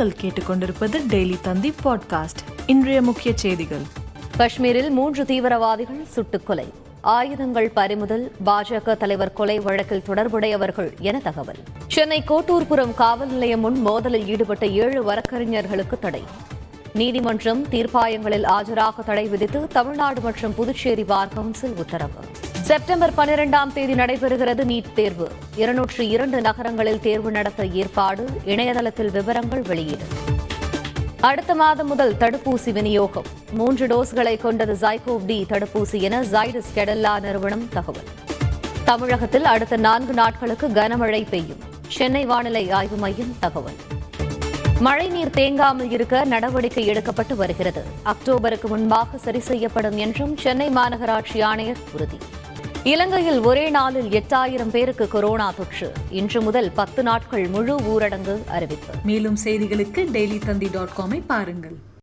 [0.00, 2.42] நீங்கள் கேட்டுக்கொண்டிருப்பது டெய்லி தந்தி பாட்காஸ்ட்.
[2.66, 3.80] இன்றைய முக்கிய செய்திகள்.
[4.36, 6.68] காஷ்மீரில் மூன்று தீவிரவாதிகள் சுட்டுக்கொலை.
[7.00, 11.56] ஆயுதங்கள் பறிமுதல் பாஜக தலைவர் கொலை வழக்கில் தொடர்புடையவர்கள் என தகவல்.
[11.86, 16.22] சென்னை கோட்டூர்புரம் காவல் நிலையம் முன் மோதலில் ஈடுபட்ட ஏழு வழக்கறிஞர்களுக்கு தடை.
[16.94, 22.24] நீதிமன்றம் தீர்ப்பாயங்களில் ஆஜராக தடை விதித்து தமிழ்நாடு மற்றும் புதுச்சேரி பார் கவுன்சில் உத்தரவு.
[22.70, 25.30] செப்டம்பர் பனிரெண்டாம் தேதி நடைபெறுகிறது நீட் தேர்வு.
[25.56, 30.06] இருநூற்று இரண்டு நகரங்களில் தேர்வு நடத்த ஏற்பாடு இணையதளத்தில் விவரங்கள் வெளியீடு.
[31.20, 33.24] அடுத்த மாதம் முதல் தடுப்பூசி விநியோகம்.
[33.52, 38.08] மூன்று டோஸ்களை கொண்டது ஜைகோவ் டி தடுப்பூசி என ஜைடஸ் கெடல்லா நிறுவனம் தகவல்.
[38.84, 41.62] தமிழகத்தில் அடுத்த நான்கு நாட்களுக்கு கனமழை பெய்யும்.
[41.88, 43.78] சென்னை வானிலை ஆய்வு மையம் தகவல்.
[44.80, 47.84] மழைநீர் தேங்காமல் இருக்க நடவடிக்கை எடுக்கப்பட்டு வருகிறது.
[48.04, 52.16] அக்டோபருக்கு முன்பாக சரி செய்யப்படும் என்றும் சென்னை மாநகராட்சி ஆணையர் உறுதி.
[52.84, 55.92] இலங்கையில் ஒரே நாளில் எட்டாயிரம் பேருக்கு கொரோனா தொற்று.
[56.10, 58.94] இன்று முதல் பத்து நாட்கள் முழு ஊரடங்கு அறிவிப்பு.
[59.04, 61.76] மேலும் செய்திகளுக்கு டெய்லி தந்தி டாட் காமை பாருங்கள்.